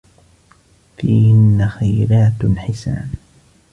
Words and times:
فِيهِنَّ 0.97 1.67
خَيْرَاتٌ 1.69 2.45
حِسَانٌ 2.57 3.11